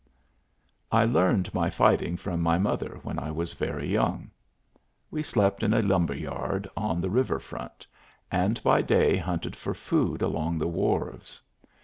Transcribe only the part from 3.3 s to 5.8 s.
very young. We slept in